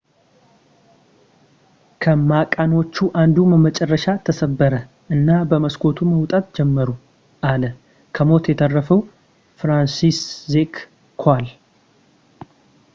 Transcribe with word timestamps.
ከመቃኖቹ 2.03 2.95
አንዱ 3.23 3.37
በመጨረሻ 3.51 4.05
ተሰበረ 4.29 4.73
እና 5.15 5.29
በመስኮቱ 5.51 5.97
መውጣት 6.13 6.47
ጀመሩ 6.59 6.89
አለ 7.51 7.63
ከሞት 8.17 8.47
የተረፈው 8.53 9.01
ፍራንሲስዜክ 9.61 10.73
ኮዋል 11.23 11.47